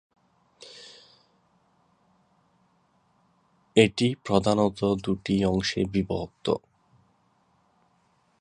এটি 3.75 4.07
প্রধানত 4.25 4.79
দুটি 5.05 5.35
অংশে 5.45 5.81
বিভক্ত। 5.85 6.45